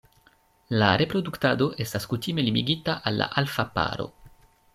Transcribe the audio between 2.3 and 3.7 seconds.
limigita al la alfa